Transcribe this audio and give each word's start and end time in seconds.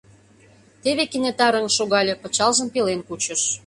Теве 0.81 1.03
кенета 1.11 1.47
рыҥ 1.53 1.65
шогале, 1.77 2.13
пычалжым 2.21 2.67
пелен 2.73 2.99
кучыш. 3.07 3.41